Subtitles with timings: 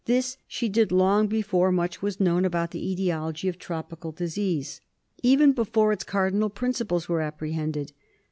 [0.05, 4.81] This she did long before much was known about the etiology of tropical disease;
[5.21, 7.93] even before its cardinal principles were apprehended.